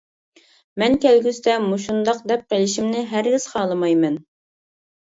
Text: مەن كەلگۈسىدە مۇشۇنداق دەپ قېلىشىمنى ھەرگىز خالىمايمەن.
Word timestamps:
مەن 0.83 0.97
كەلگۈسىدە 1.03 1.59
مۇشۇنداق 1.67 2.25
دەپ 2.33 2.49
قېلىشىمنى 2.57 3.07
ھەرگىز 3.15 3.49
خالىمايمەن. 3.55 4.21